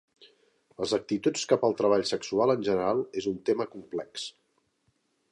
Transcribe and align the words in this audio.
Les 0.83 0.93
actituds 0.97 1.43
cap 1.51 1.67
al 1.67 1.75
treball 1.81 2.05
sexual 2.11 2.53
en 2.53 2.63
general 2.69 3.03
és 3.21 3.27
un 3.33 3.35
tema 3.51 3.69
complex. 3.75 4.25